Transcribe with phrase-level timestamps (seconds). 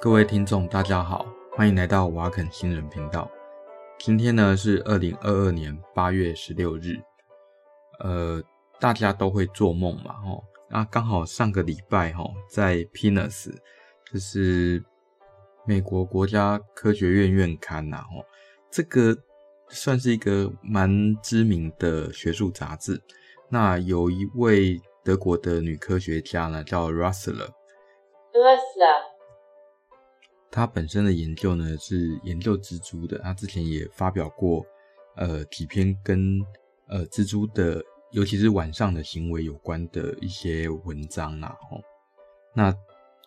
[0.00, 1.26] 各位听众，大家好，
[1.56, 3.28] 欢迎来到瓦肯新人频道。
[3.98, 6.94] 今天呢是二零二二年八月十六日，
[7.98, 8.40] 呃，
[8.78, 13.52] 大家都会做梦嘛，吼，啊，刚好上个礼拜，吼，在 PNAS，
[14.12, 14.84] 就是
[15.66, 18.24] 美国国家科学院院刊呐，吼，
[18.70, 19.16] 这个
[19.68, 20.88] 算是一个蛮
[21.20, 23.02] 知名的学术杂志。
[23.48, 27.48] 那有一位德国的女科学家呢，叫 Rossler。
[28.32, 29.07] Rossler。
[30.50, 34.64] 他本身的研究呢是研究蜘蛛的，他之前也发表过
[35.16, 36.40] 呃几篇跟
[36.86, 41.54] 呃蜘蛛的，尤其是晚上的行为有关的一些文章啦。
[41.70, 41.80] 吼，
[42.54, 42.74] 那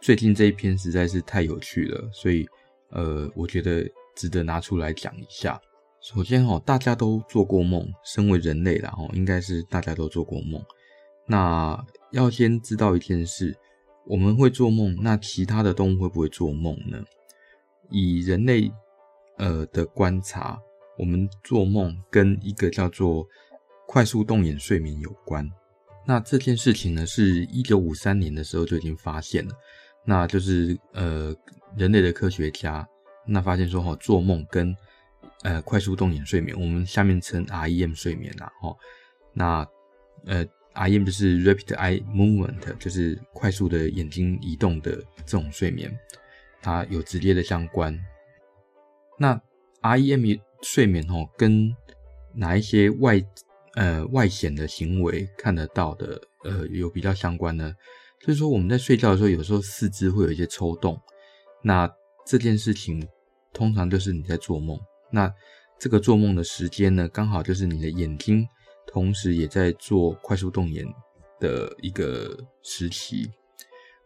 [0.01, 2.47] 最近这一篇实在是太有趣了，所以
[2.89, 5.61] 呃我觉得值得拿出来讲一下。
[6.01, 10.59] 首先吼，大家都做过梦，身为人类啦吼，应该是大家都做过梦。
[11.27, 11.79] 那
[12.11, 13.55] 要先知道一件事。
[14.07, 17.01] 我们会做梦，那其他的动物会不会做梦呢？
[17.89, 18.71] 以人类
[19.37, 20.59] 呃的观察，
[20.97, 23.25] 我们做梦跟一个叫做
[23.87, 25.47] 快速动眼睡眠有关。
[26.05, 29.53] 那这件事情呢，是一九五三年的时候就已经发现了，
[30.03, 31.33] 那就是呃
[31.77, 32.87] 人类的科学家
[33.25, 34.75] 那发现说哈，做梦跟
[35.43, 38.75] 呃快速动眼睡眠，我们下面称 REM 睡眠啦，哈，
[39.33, 39.67] 那
[40.25, 40.45] 呃。
[40.73, 45.91] REM 就是 Rapid Eye Movement，就是快速的眼睛移动的这种睡眠，
[46.61, 47.99] 它有直接的相关。
[49.19, 49.39] 那
[49.81, 51.75] REM 睡眠哦，跟
[52.33, 53.21] 哪一些外
[53.75, 57.73] 呃外显的行为看得到的呃有比较相关呢？
[58.19, 60.99] 就是说我们在睡觉的时候，有时候四肢会有一些抽动，
[61.61, 61.91] 那
[62.25, 63.05] 这件事情
[63.51, 64.79] 通常就是你在做梦。
[65.11, 65.29] 那
[65.77, 68.47] 这个做梦的时间呢，刚好就是你的眼睛。
[68.87, 70.85] 同时也在做快速动眼
[71.39, 73.31] 的一个时期，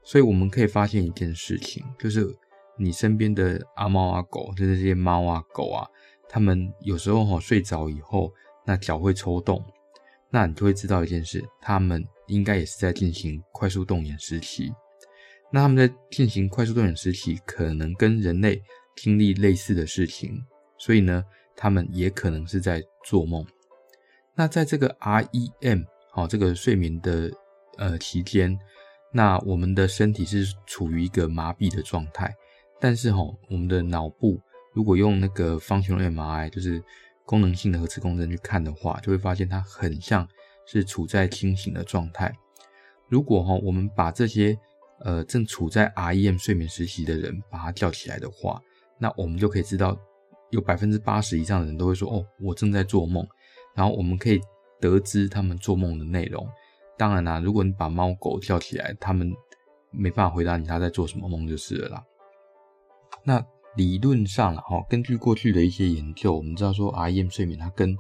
[0.04, 2.26] 所以我们可以发现一件事情，就是
[2.78, 5.88] 你身边的阿猫阿狗，就是这些猫啊狗啊，
[6.30, 8.32] 它们有时候哈睡着以后，
[8.66, 9.64] 那脚会抽动，
[10.30, 14.72] 那你就会知道一件事，它们应该也是在进行快速动眼时期。
[15.52, 18.62] 那他们在进行快速动眼时期，可能跟人类
[18.96, 20.44] 经历类似的事情，
[20.78, 21.24] 所以呢，
[21.56, 23.46] 他们也可能是在做梦。
[24.36, 27.32] 那在这个 REM 好，这个睡眠的
[27.78, 28.58] 呃期间，
[29.12, 32.34] 那我们的身体是处于一个麻痹的状态，
[32.80, 33.20] 但是哈，
[33.50, 34.40] 我们的脑部
[34.74, 36.84] 如果用那个 functional MRI，就是
[37.26, 40.28] 功能性的核磁共振去看的话，就会发现它很像
[40.66, 42.34] 是处在清醒的状态。
[43.08, 44.58] 如果哈，我们把这些
[45.00, 48.62] 呃正处在 REM 睡眠时期的人把他叫起来的话，
[49.00, 49.98] 那我们就可以知道，
[50.50, 53.26] 有百分之八十以上的人都会说，哦，我正在做梦。
[53.76, 54.42] 然后我们可以
[54.80, 56.48] 得知他们做梦的内容。
[56.98, 59.32] 当然啦，如果你把猫狗叫起来，他们
[59.92, 62.04] 没办法回答你他在做什么梦就是了啦。
[63.24, 67.98] 那理论上哈，根据过去的一些研究，我们知道说 REM 睡眠它跟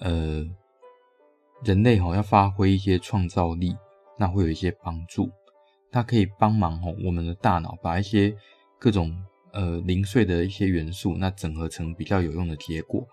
[0.00, 0.44] 呃
[1.64, 3.74] 人类哈要发挥一些创造力，
[4.18, 5.30] 那会有一些帮助。
[5.90, 8.36] 它可以帮忙哈我们的大脑把一些
[8.78, 9.16] 各种
[9.52, 13.06] 呃零碎的一些元素，那整合成比较有用的结果。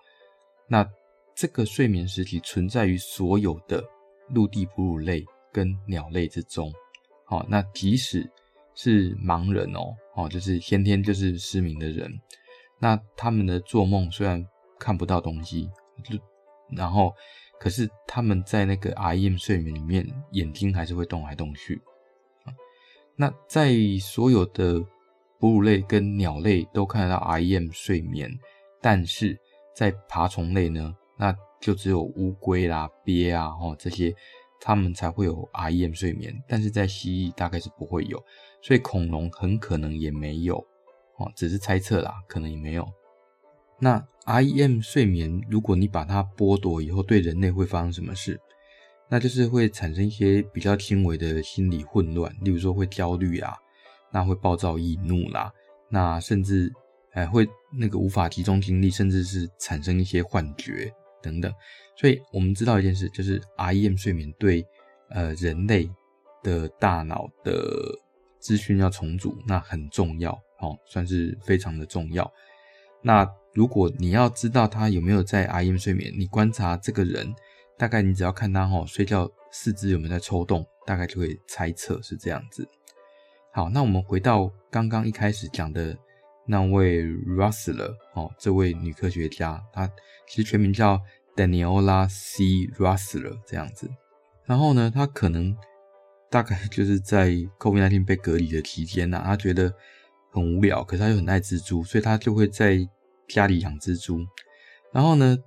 [0.68, 0.86] 那
[1.34, 3.82] 这个睡眠时期存在于所有的
[4.30, 6.72] 陆地哺乳类跟鸟类之中，
[7.26, 8.30] 好，那即使
[8.74, 12.10] 是盲人哦，哦，就是先天就是失明的人，
[12.78, 14.44] 那他们的做梦虽然
[14.78, 15.68] 看不到东西，
[16.04, 16.16] 就
[16.70, 17.12] 然后
[17.58, 21.80] 可是他们在那个 REM 睡眠里面，眼睛还是会动来动去。
[23.16, 24.84] 那在所有的
[25.38, 28.30] 哺乳类跟鸟类都看得到 REM 睡眠，
[28.80, 29.38] 但是
[29.74, 30.96] 在爬虫类呢？
[31.16, 34.14] 那就只有乌龟啦、鳖啊，齁这些，
[34.60, 38.22] 它们才会有 REM 睡眠，但是在蜥蜴大概是不会有，
[38.62, 40.56] 所以恐龙很可能也没有，
[41.16, 42.86] 哦，只是猜测啦，可能也没有。
[43.78, 48.40] 那 REM 睡眠，如果你把它剥夺以后，对人类会发生什么事？
[49.08, 53.56] 那就是会产生一些比较轻微的心理混乱，例如说会焦虑啦，
[54.10, 55.52] 那会暴躁易怒啦，
[55.90, 56.72] 那甚至
[57.10, 57.46] 还会
[57.78, 60.92] 那个无法集中精力，甚至是产生一些幻觉。
[61.24, 61.50] 等等，
[61.96, 64.62] 所以我们知道一件事，就是 REM 睡眠对
[65.08, 65.90] 呃人类
[66.42, 67.62] 的大脑的
[68.38, 72.30] 资讯要重组，那很重要，哦，算是非常的重要。
[73.02, 77.34] 那如果你要知道他有没有在 REM 睡眠，你观察这个人，
[77.78, 82.68] 大概你只要看他哈睡觉四肢有没有在抽动，大概就会猜测是这样子。
[83.52, 85.96] 好，那我们回到刚刚一开始讲的。
[86.46, 89.86] 那位 Russler 哦，这位女科学家，她
[90.28, 91.00] 其实全名叫
[91.34, 92.66] Daniela C.
[92.78, 93.90] Russler 这样子。
[94.44, 95.56] 然后呢，她可能
[96.30, 99.72] 大概就是在 COVID-19 被隔离的期间呢、她觉得
[100.30, 102.78] 很无聊，可是她又很爱蜘蛛，所以她就会在
[103.28, 104.20] 家里养蜘蛛。
[104.92, 105.38] 然后呢，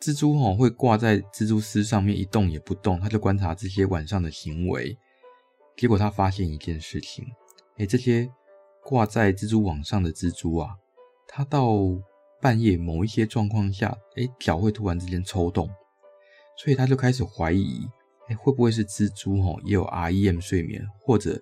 [0.00, 4.96] 蜘蛛哦会挂在蜘蛛丝上面一动也不动，她就观察这些晚上的行为。
[5.76, 7.26] 结果她发现一件事情，
[7.78, 8.30] 哎，这些
[8.90, 10.74] 挂在蜘蛛网上的蜘蛛啊，
[11.28, 11.78] 它到
[12.40, 15.70] 半夜某一些状况下，哎，脚会突然之间抽动，
[16.58, 17.86] 所以他就开始怀疑，
[18.26, 21.40] 哎，会不会是蜘蛛哦也有 REM 睡眠，或者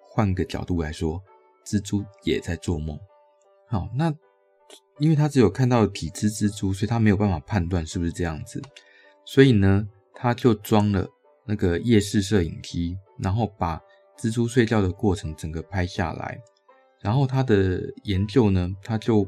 [0.00, 1.20] 换个角度来说。
[1.66, 2.96] 蜘蛛也在做梦，
[3.66, 4.14] 好，那
[4.98, 8.62] 因为他只有看到几只蜘蛛，所以他没有办法判断是不是这样子，
[9.24, 11.08] 所以呢，他就装了
[11.46, 13.80] 那个夜视摄影机，然后把
[14.18, 16.38] 蜘蛛睡觉的过程整个拍下来，
[17.04, 19.24] 然后他的研究呢，他就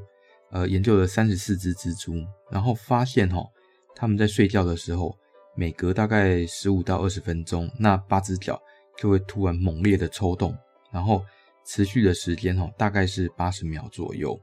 [0.51, 2.15] 呃研究了三十四只蜘蛛，
[2.51, 3.47] 然后发现齁，
[3.95, 5.17] 他们在睡觉的时候，
[5.55, 8.61] 每隔大概十五到二十分钟，那八只脚
[8.99, 10.57] 就会突然猛烈的抽动，
[10.91, 11.23] 然后。
[11.69, 14.41] 持续的时间哦，大概是八十秒左右。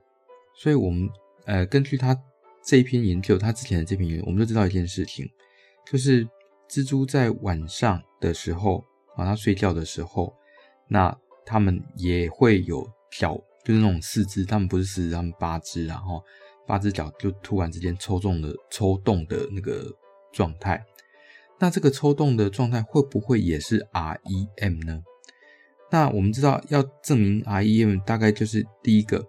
[0.57, 1.09] 所以，我们
[1.45, 2.13] 呃根据他
[2.61, 5.25] 这一篇研究，他之前的这篇研究，我们就知道一件事情，
[5.89, 6.27] 就是
[6.69, 8.83] 蜘蛛在晚上的时候
[9.15, 10.35] 啊，它睡觉的时候，
[10.89, 12.85] 那它们也会有
[13.17, 16.23] 脚，就是那种四肢，他们不是四肢，他们八只，然后
[16.67, 19.85] 八只脚就突然之间抽中的抽动的那个
[20.31, 20.83] 状态。
[21.59, 25.03] 那这个抽动的状态会不会也是 REM 呢？
[25.91, 29.25] 那我们知道，要证明 REM，大概就是第一个，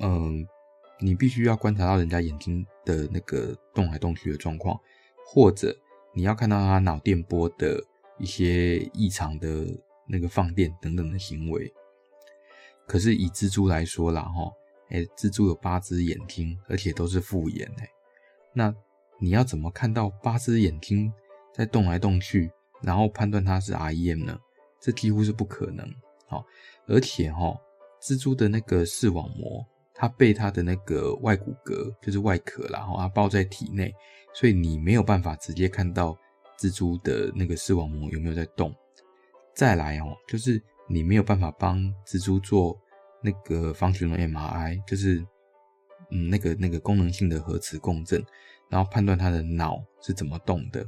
[0.00, 0.46] 嗯，
[1.00, 4.78] 你必须要观察到人家眼睛的那个动来动去的状况，
[5.24, 5.74] 或者
[6.12, 7.80] 你要看到他脑电波的
[8.18, 9.64] 一些异常的
[10.08, 11.72] 那个放电等等的行为。
[12.86, 14.50] 可是以蜘蛛来说啦，哈，
[14.90, 17.88] 诶，蜘蛛有八只眼睛，而且都是复眼，诶，
[18.52, 18.74] 那
[19.18, 21.12] 你要怎么看到八只眼睛
[21.52, 22.50] 在动来动去，
[22.82, 24.38] 然后判断它是 REM 呢？
[24.80, 25.88] 这几乎是不可能，
[26.26, 26.44] 好，
[26.86, 27.56] 而且哈，
[28.02, 29.64] 蜘蛛的那个视网膜，
[29.94, 33.94] 它被它的那个外骨骼，就是外壳啦，然后它包在体内，
[34.34, 36.14] 所以你没有办法直接看到
[36.58, 38.74] 蜘蛛的那个视网膜有没有在动。
[39.54, 42.78] 再来哦，就是你没有办法帮蜘蛛做
[43.22, 45.24] 那个方旋龙 MRI，就是
[46.10, 48.22] 嗯，那个那个功能性的核磁共振，
[48.68, 50.84] 然后判断它的脑是怎么动的。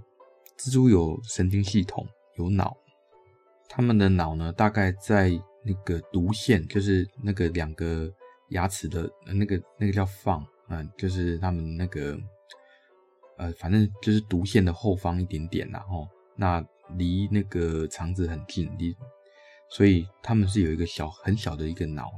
[0.58, 2.06] 蜘蛛有神经系统，
[2.36, 2.76] 有脑。
[3.68, 5.30] 它们的脑呢，大概在
[5.64, 8.10] 那个毒腺，就是那个两个
[8.50, 12.16] 牙齿的那个那个叫放，嗯、就是他们那个
[13.38, 16.64] 呃，反正就是毒腺的后方一点点，然后那
[16.96, 18.96] 离那个肠子很近，离，
[19.70, 22.10] 所以他们是有一个小很小的一个脑，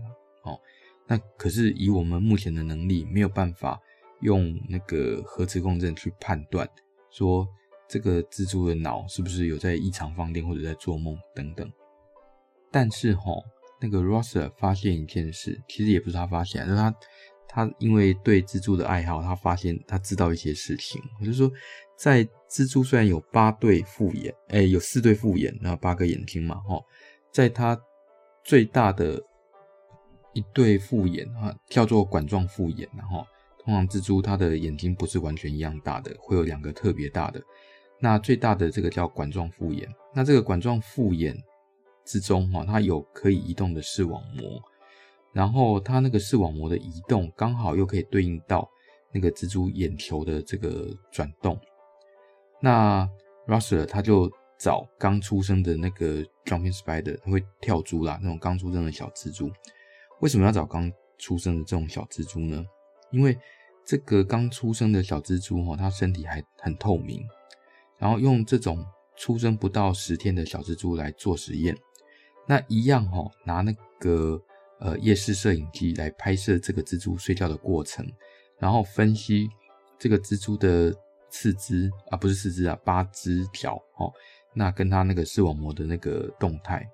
[0.45, 0.59] 哦，
[1.07, 3.81] 那可是以我们目前的能力，没有办法
[4.21, 6.69] 用那个核磁共振去判断
[7.11, 7.47] 说。
[7.91, 11.67] 这个蜘蛛的脑是不是有在异常放电或者在做梦等等？
[12.71, 13.33] 但是哈，
[13.81, 16.95] 那个 Rosser 发现一件事，其实也不是他发现，是他
[17.49, 21.01] 他因为对蜘蛛的爱好，他发现他知道一些事情。
[21.21, 21.51] 就是说，
[21.97, 26.79] 在蜘蛛虽然有八对复眼，哎，有四对复眼，然后八个眼睛嘛，哈，
[27.33, 27.81] 在它
[28.43, 29.23] 最大的
[30.33, 33.27] 一对复眼啊，叫做管状复眼，然后
[33.59, 37.43] 通常蜘蛛它的眼睛不是完全一样大的，会有两个特别大的。
[38.01, 41.37] 那最大的这个叫管状复眼，那这个管状复眼
[42.05, 44.63] 之中哈，它有可以移动的视网膜，
[45.33, 48.69] 然后它那个视网膜的移动刚好又可以对应到
[49.13, 51.59] 那个蜘蛛眼球的这个转动。
[52.61, 53.09] 那
[53.47, 59.51] Russell 他就找刚出生的那个 jumping spider，它会跳蛛啦，那种刚出生的小蜘蛛。
[60.21, 62.65] 为什么要找刚出生的这种小蜘蛛呢？
[63.13, 63.39] 因为
[63.85, 67.25] 这个刚出生的小蜘蛛哈，它身体还很透明。
[67.99, 68.85] 然后用这种
[69.17, 71.77] 出生不到十天的小蜘蛛来做实验，
[72.47, 74.41] 那一样哈，拿那个
[74.79, 78.07] 呃夜视摄影机来拍摄这个蜘蛛睡觉的过程，
[78.59, 79.49] 然后分析
[79.99, 80.95] 这个蜘蛛的
[81.31, 84.13] 四肢啊，不是四肢啊，八只脚哦，
[84.59, 86.85] 那跟他那个视网膜的那个动态，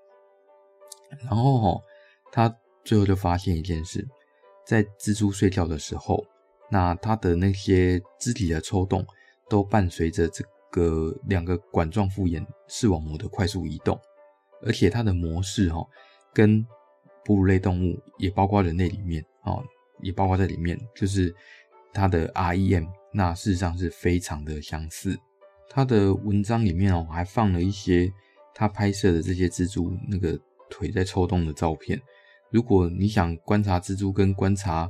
[1.24, 1.80] 然后哈，
[2.30, 2.54] 他
[2.84, 4.06] 最后就发现一件事，
[4.66, 6.22] 在蜘蛛睡觉的时候，
[6.70, 9.02] 那它的那些肢体的抽动
[9.48, 10.50] 都伴随着这个。
[11.26, 13.98] 两个管状复眼视网膜的快速移动，
[14.60, 15.86] 而且它的模式哈，
[16.34, 16.66] 跟
[17.24, 19.56] 哺乳类动物也包括人类里面啊，
[20.02, 21.34] 也包括在里面，就是
[21.94, 25.18] 它的 REM，那事实上是非常的相似。
[25.74, 28.08] 他的文章里面哦，还放了一些
[28.54, 30.38] 他拍摄的这些蜘蛛那个
[30.70, 32.00] 腿在抽动的照片。
[32.50, 34.88] 如果你想观察蜘蛛跟观察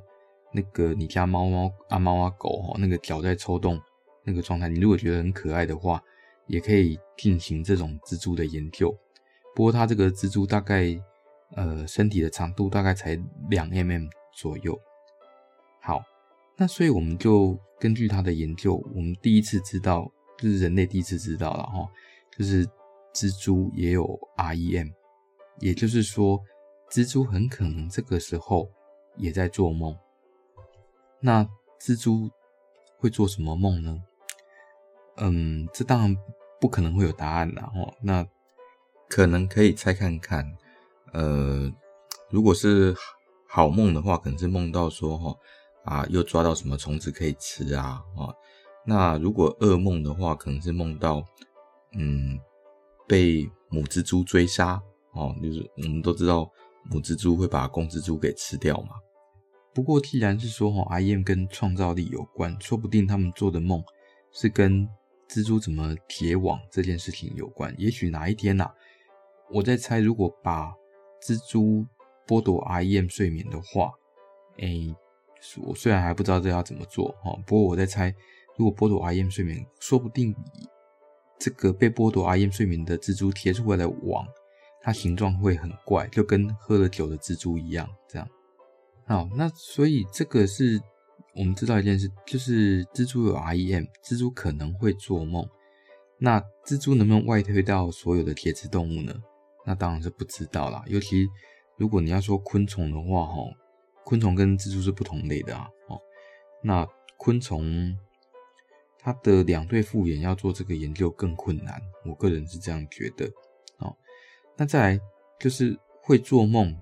[0.52, 3.80] 那个你家猫猫啊猫啊狗哈，那个脚在抽动。
[4.26, 6.02] 那个状态，你如果觉得很可爱的话，
[6.46, 8.90] 也可以进行这种蜘蛛的研究。
[9.54, 10.98] 不过它这个蜘蛛大概，
[11.54, 14.80] 呃，身体的长度大概才两 mm 左右。
[15.82, 16.02] 好，
[16.56, 21.88] 那所以我们就根据他的研究，我们第一次知道，就是人类第一次知道了哈，
[22.36, 22.66] 就是
[23.12, 24.04] 蜘蛛也有
[24.36, 24.92] REM，
[25.60, 26.40] 也就是说，
[26.90, 28.68] 蜘蛛很可能这个时候
[29.16, 29.96] 也在做梦。
[31.20, 31.48] 那
[31.80, 32.30] 蜘蛛
[32.98, 34.02] 会做什么梦呢？
[35.16, 36.16] 嗯，这当然
[36.60, 37.94] 不可能会有答案了哈。
[38.02, 38.26] 那
[39.08, 40.44] 可能可以猜看看。
[41.12, 41.72] 呃，
[42.28, 42.92] 如果是
[43.46, 45.36] 好梦的话，可能是梦到说哈
[45.84, 48.34] 啊，又抓到什么虫子可以吃啊啊。
[48.86, 51.24] 那如果噩梦的话，可能是梦到
[51.96, 52.38] 嗯
[53.08, 54.80] 被母蜘蛛追杀
[55.12, 56.50] 哦，就是我们都知道
[56.90, 58.90] 母蜘蛛会把公蜘蛛给吃掉嘛。
[59.72, 63.82] 不过既然是说哈，REM 跟创造力有关，说不定他们做的梦
[64.32, 64.88] 是跟
[65.28, 67.74] 蜘蛛怎么结网这件事情有关。
[67.78, 68.74] 也许哪一天呐、啊，
[69.50, 70.72] 我在猜，如果把
[71.22, 71.84] 蜘蛛
[72.26, 73.90] 剥夺 I M 睡眠的话，
[74.58, 74.94] 哎、
[75.62, 78.14] 我虽然还不知道这要怎么做哈，不过我在猜，
[78.56, 80.34] 如果剥夺 REM 睡眠，说不定
[81.38, 84.26] 这个被剥夺 REM 睡眠的蜘蛛贴出来的网，
[84.80, 87.88] 它形状会很怪，就跟喝了酒的蜘蛛一样。
[88.08, 88.28] 这样，
[89.06, 90.80] 好，那所以这个是
[91.34, 95.48] 我们知道一件事，就是蜘蛛有 REM，蜘蛛可能会做梦。
[96.18, 99.12] 那蜘蛛能不能外推到所有的节肢动物呢？
[99.66, 101.26] 那当然是不知道啦，尤其
[101.76, 103.34] 如果你要说昆虫的话，哈，
[104.04, 105.98] 昆虫跟蜘蛛是不同类的啊，哦，
[106.62, 107.96] 那昆虫
[109.04, 113.26] 他的两对复眼要做这个研究更困难，我个人是这样觉得，
[113.76, 113.94] 哦，
[114.56, 115.00] 那再来
[115.38, 116.74] 就是会做梦，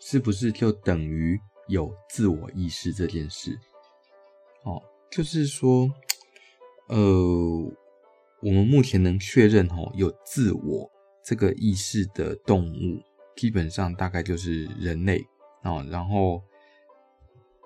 [0.00, 1.38] 是不是就等于
[1.68, 3.56] 有自我意识这件事？
[4.64, 5.88] 哦，就是说，
[6.88, 6.98] 呃，
[8.42, 10.90] 我们目前能确认，哈，有自我。
[11.22, 13.02] 这个意识的动物
[13.36, 15.24] 基本上大概就是人类
[15.62, 16.40] 哦，然后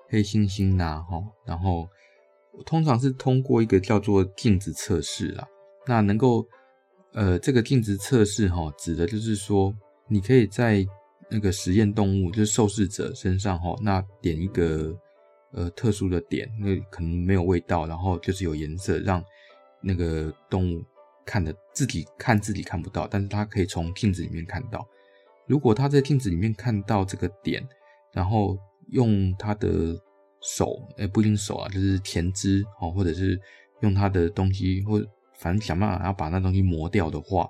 [0.09, 1.87] 黑猩猩呐，哈，然后
[2.65, 5.47] 通常是通过一个叫做镜子测试啦。
[5.87, 6.45] 那能够
[7.13, 9.73] 呃，这个镜子测试哈，指的就是说，
[10.07, 10.85] 你可以在
[11.29, 14.95] 那个实验动物，就是受试者身上哈，那点一个
[15.51, 19.23] 呃特殊的点，那可能没有味道，然后就是有颜色，让
[19.81, 20.83] 那个动物。
[21.23, 24.85] 看的自己看自己看不到，但是他可以从镜子里面看到。
[25.45, 27.65] 如果他在镜子里面看到这个点，
[28.11, 28.57] 然后
[28.89, 29.95] 用他的
[30.41, 33.39] 手，哎，不一定手啊，就是前肢哦，或者是
[33.81, 34.99] 用他的东西，或
[35.37, 37.49] 反正想办法要把那东西磨掉的话，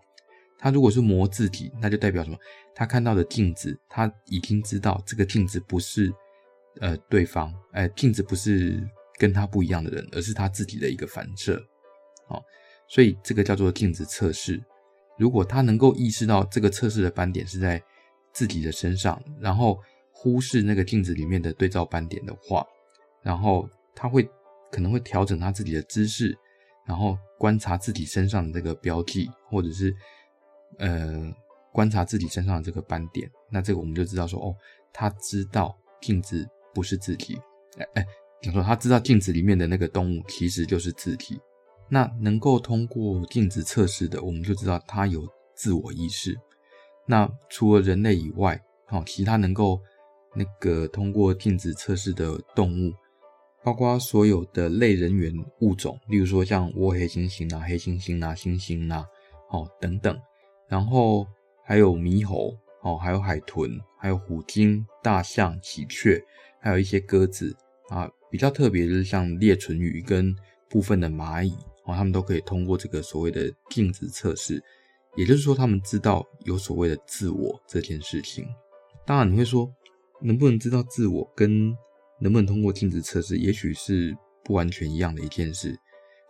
[0.57, 2.37] 他如果是磨自己，那就代表什么？
[2.73, 6.13] 他看到的镜子，他已经知道这个镜子不是
[6.79, 8.81] 呃对方，哎，镜子不是
[9.17, 11.61] 跟他不一样的人，而是他自己的一个反射，
[12.27, 12.41] 哦。
[12.87, 14.61] 所以这个叫做镜子测试。
[15.17, 17.81] 如果他能够意识到这个测试的斑点是在
[18.33, 19.79] 自己的身上，然后
[20.11, 22.65] 忽视那个镜子里面的对照斑点的话，
[23.23, 24.27] 然后他会
[24.71, 26.37] 可能会调整他自己的姿势，
[26.85, 29.95] 然后观察自己身上的这个标记，或者是
[30.77, 31.33] 呃
[31.71, 33.29] 观察自己身上的这个斑点。
[33.49, 34.55] 那这个我们就知道说，哦，
[34.91, 37.39] 他知道镜子不是自己。
[37.77, 38.05] 哎哎，
[38.41, 41.39] 讲说他知道镜子里面的那个动物其实就是自体。
[41.93, 46.33] 那能够通过镜子测试的，我们就知道它有自我意识。
[47.05, 49.77] 那除了人类以外，哦，其他能够
[50.33, 52.93] 那个通过镜子测试的动物，
[53.63, 59.05] 包括所有的类人猿物种，例如说像倭黑猩猩啊、黑猩猩啊、猩猩啊，
[59.49, 60.19] 哦等等，
[60.67, 61.25] 然后
[61.63, 66.23] 还有猕猴，哦，还有海豚，还有虎鲸、大象、喜鹊，
[66.59, 67.55] 还有一些鸽子
[67.89, 70.35] 啊，比较特别的是像裂唇鱼跟
[70.69, 71.53] 部分的蚂蚁。
[71.85, 74.63] 哦，他们都可以通过这个所谓的镜子测试，
[75.15, 78.47] 也就是说，他们知道有所谓的自我这件事情。
[79.03, 79.67] 当然，你会说，
[80.21, 81.75] 能不能知道自我跟
[82.21, 85.77] 能不能通过镜子测试，也许是不完全一样的一件事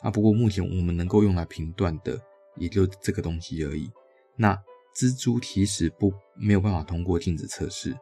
[0.01, 0.09] 啊。
[0.09, 2.19] 不过，目前我们能够用来评断的，
[2.55, 3.91] 也就这个东西而已。
[4.35, 4.55] 那
[4.95, 7.95] 蜘蛛其实不没有办法通过镜子测试，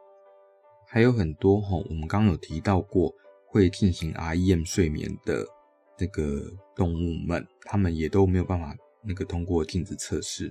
[0.86, 3.12] 还有很多哈，我们刚刚有提到过
[3.46, 5.44] 会进行 REM 睡眠的。
[5.98, 10.50] 这个动物们，它们也都没有办法那个通过镜子测试。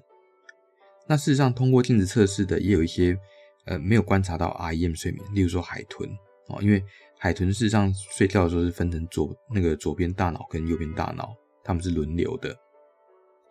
[1.08, 3.18] 那事实上，通过镜子测试的也有一些，
[3.66, 6.08] 呃，没有观察到 REM 睡眠，例如说海豚
[6.50, 6.84] 哦，因为
[7.20, 12.58] 海豚事实上睡觉的时候是分成左那个左边大脑跟右边大脑，他们是轮流的。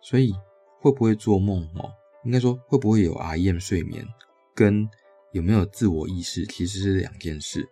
[0.01, 0.33] 所以
[0.81, 1.89] 会不会做梦哦？
[2.25, 4.05] 应该说会不会有 REM 睡眠，
[4.53, 4.89] 跟
[5.31, 7.65] 有没有自我意识其实是两件事。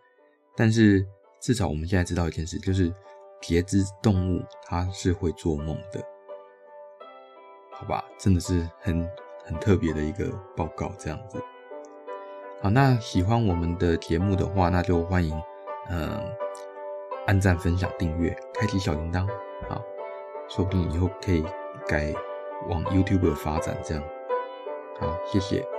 [0.56, 1.06] 但是
[1.42, 2.94] 至少我们现在知道一件事，就是。
[3.39, 6.04] 节肢动物它是会做梦的，
[7.72, 8.04] 好吧？
[8.18, 9.08] 真的是很
[9.46, 11.39] 很特别的一个报告，这样子。
[12.63, 15.39] 好，那喜欢我们的节目的话，那就欢迎
[15.89, 16.22] 嗯
[17.25, 19.27] 按赞、分享、订阅、开启小铃铛。
[19.67, 19.82] 好，
[20.48, 21.46] 说不定以后可以
[21.88, 22.13] 改
[22.70, 24.03] 往 YouTube 发展这样。
[25.00, 25.76] 好，谢谢。